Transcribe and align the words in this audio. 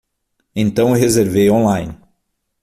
Então 0.55 0.89
eu 0.95 0.95
reservei 0.95 1.51
online. 1.51 1.95